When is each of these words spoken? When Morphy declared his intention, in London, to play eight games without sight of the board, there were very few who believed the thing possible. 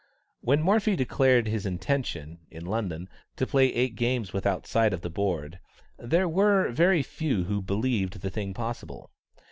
When 0.39 0.63
Morphy 0.63 0.95
declared 0.95 1.47
his 1.47 1.63
intention, 1.67 2.39
in 2.49 2.65
London, 2.65 3.07
to 3.35 3.45
play 3.45 3.71
eight 3.71 3.93
games 3.93 4.33
without 4.33 4.65
sight 4.65 4.93
of 4.93 5.01
the 5.01 5.11
board, 5.11 5.59
there 5.99 6.27
were 6.27 6.71
very 6.71 7.03
few 7.03 7.43
who 7.43 7.61
believed 7.61 8.21
the 8.21 8.31
thing 8.31 8.55
possible. 8.55 9.11